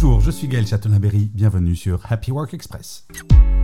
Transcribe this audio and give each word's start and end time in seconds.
Bonjour, 0.00 0.20
je 0.20 0.30
suis 0.30 0.46
Gaël 0.46 0.64
Chatonaberry, 0.64 1.28
bienvenue 1.34 1.74
sur 1.74 2.00
Happy 2.08 2.30
Work 2.30 2.54
Express. 2.54 3.08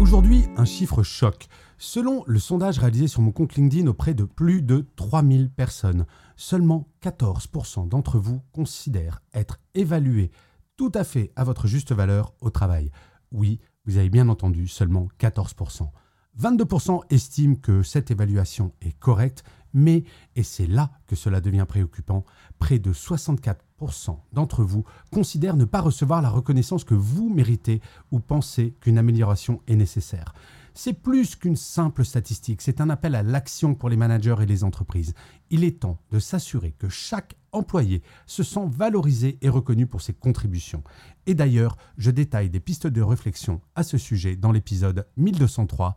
Aujourd'hui, 0.00 0.46
un 0.56 0.64
chiffre 0.64 1.04
choc. 1.04 1.46
Selon 1.78 2.24
le 2.26 2.40
sondage 2.40 2.80
réalisé 2.80 3.06
sur 3.06 3.22
mon 3.22 3.30
compte 3.30 3.54
LinkedIn 3.54 3.86
auprès 3.86 4.12
de 4.12 4.24
plus 4.24 4.60
de 4.60 4.88
3000 4.96 5.50
personnes, 5.50 6.04
seulement 6.34 6.88
14% 7.04 7.86
d'entre 7.86 8.18
vous 8.18 8.42
considèrent 8.50 9.22
être 9.34 9.60
évalués 9.76 10.32
tout 10.76 10.90
à 10.96 11.04
fait 11.04 11.30
à 11.36 11.44
votre 11.44 11.68
juste 11.68 11.92
valeur 11.92 12.34
au 12.40 12.50
travail. 12.50 12.90
Oui, 13.30 13.60
vous 13.84 13.96
avez 13.96 14.10
bien 14.10 14.28
entendu, 14.28 14.66
seulement 14.66 15.06
14%. 15.20 15.90
22% 16.40 17.02
estiment 17.10 17.56
que 17.56 17.82
cette 17.82 18.10
évaluation 18.10 18.72
est 18.82 18.98
correcte, 18.98 19.42
mais, 19.72 20.04
et 20.36 20.42
c'est 20.42 20.66
là 20.66 20.90
que 21.06 21.16
cela 21.16 21.40
devient 21.40 21.66
préoccupant, 21.68 22.24
près 22.58 22.78
de 22.78 22.92
64% 22.92 23.56
d'entre 24.32 24.64
vous 24.64 24.84
considèrent 25.12 25.56
ne 25.56 25.64
pas 25.64 25.80
recevoir 25.80 26.22
la 26.22 26.30
reconnaissance 26.30 26.84
que 26.84 26.94
vous 26.94 27.28
méritez 27.28 27.80
ou 28.10 28.20
pensez 28.20 28.74
qu'une 28.80 28.98
amélioration 28.98 29.60
est 29.66 29.76
nécessaire. 29.76 30.34
C'est 30.72 30.92
plus 30.92 31.36
qu'une 31.36 31.56
simple 31.56 32.04
statistique, 32.04 32.60
c'est 32.60 32.82
un 32.82 32.90
appel 32.90 33.14
à 33.14 33.22
l'action 33.22 33.74
pour 33.74 33.88
les 33.88 33.96
managers 33.96 34.36
et 34.42 34.46
les 34.46 34.62
entreprises. 34.62 35.14
Il 35.48 35.64
est 35.64 35.80
temps 35.80 35.98
de 36.10 36.18
s'assurer 36.18 36.72
que 36.72 36.90
chaque 36.90 37.34
employé 37.52 38.02
se 38.26 38.42
sent 38.42 38.68
valorisé 38.68 39.38
et 39.40 39.48
reconnu 39.48 39.86
pour 39.86 40.02
ses 40.02 40.12
contributions. 40.12 40.84
Et 41.26 41.34
d'ailleurs, 41.34 41.78
je 41.96 42.10
détaille 42.10 42.50
des 42.50 42.60
pistes 42.60 42.86
de 42.86 43.00
réflexion 43.00 43.62
à 43.74 43.84
ce 43.84 43.96
sujet 43.96 44.36
dans 44.36 44.52
l'épisode 44.52 45.06
1203 45.16 45.96